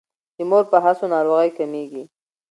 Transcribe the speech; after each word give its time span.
د 0.35 0.37
مور 0.49 0.63
په 0.71 0.77
هڅو 0.85 1.05
ناروغۍ 1.13 1.49
کمیږي. 1.57 2.03